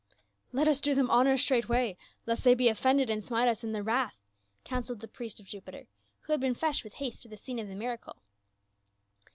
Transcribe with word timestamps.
"Let 0.51 0.67
us 0.67 0.81
do 0.81 0.95
them 0.95 1.11
honor 1.11 1.37
straightway, 1.37 1.95
lest 2.25 2.43
they 2.43 2.55
be 2.55 2.69
offended 2.69 3.07
and 3.11 3.23
smite 3.23 3.47
us 3.47 3.63
in 3.63 3.71
their 3.71 3.83
wrath!'' 3.83 4.19
counseled 4.63 4.99
the 4.99 5.07
priest 5.07 5.39
of 5.39 5.45
Jupiter, 5.45 5.85
who 6.21 6.33
had 6.33 6.39
been 6.39 6.55
fetched 6.55 6.83
with 6.83 6.93
haste 6.95 7.21
to 7.21 7.27
the 7.27 7.37
scene 7.37 7.59
of 7.59 7.67
the 7.67 7.75
miracle. 7.75 8.15